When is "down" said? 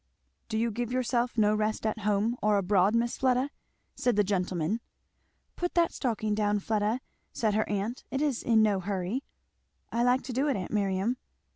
6.33-6.57